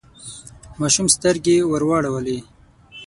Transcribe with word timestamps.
ماشوم 0.79 1.07
سترګې 1.15 1.55
ورواړولې. 1.71 2.39